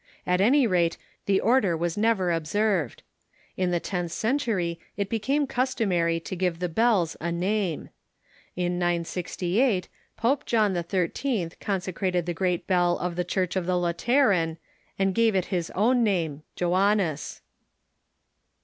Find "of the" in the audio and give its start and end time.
12.97-13.23, 13.55-13.77